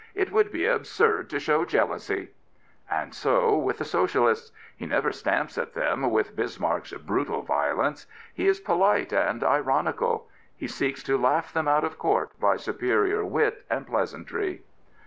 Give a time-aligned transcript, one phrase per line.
[0.25, 2.29] "It would be absurd to show jealousy."
[2.89, 4.51] And so with the Socialists.
[4.75, 8.07] He never stamps on them with Bis marck's brutal violence.
[8.33, 10.27] He is polite and ironical.
[10.57, 14.63] He seeks to laugh them out of court by superior wit and pleasantry.